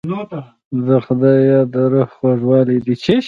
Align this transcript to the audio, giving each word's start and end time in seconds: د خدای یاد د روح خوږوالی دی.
د 0.87 0.87
خدای 1.05 1.37
یاد 1.49 1.67
د 1.73 1.75
روح 1.91 2.09
خوږوالی 2.17 2.77
دی. 2.85 2.95